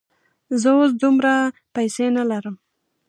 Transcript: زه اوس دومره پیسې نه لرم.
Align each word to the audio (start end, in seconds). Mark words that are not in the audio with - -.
زه 0.61 0.69
اوس 0.77 0.91
دومره 1.03 1.31
پیسې 1.75 2.05
نه 2.15 2.23
لرم. 2.29 2.55